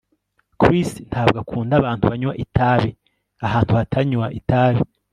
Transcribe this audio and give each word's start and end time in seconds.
Chris 0.59 0.89
ntabwo 1.09 1.37
akunda 1.43 1.73
abantu 1.79 2.03
banywa 2.11 2.33
itabi 2.43 2.89
ahantu 3.45 3.71
hatanywa 3.79 4.25
itabi 4.39 4.81